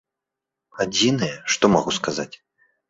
Адзінае, 0.87 1.31
што 1.57 1.65
магу 1.77 1.97
сказаць? 2.01 2.33